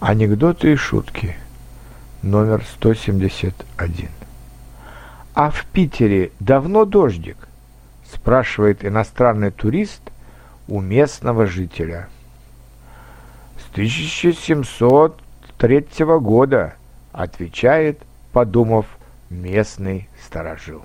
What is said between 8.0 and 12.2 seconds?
Спрашивает иностранный турист у местного жителя.